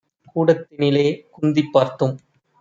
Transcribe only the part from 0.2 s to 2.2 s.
கூடத் தினிலே குந்திப் பார்த்தும்